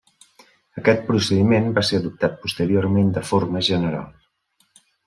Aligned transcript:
Aquest 0.81 1.03
procediment 1.09 1.69
va 1.77 1.85
ser 1.91 2.01
adoptat 2.03 2.41
posteriorment 2.47 3.17
de 3.19 3.25
forma 3.35 3.65
general. 3.71 4.11